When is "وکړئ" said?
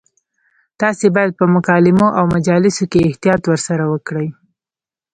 3.93-4.27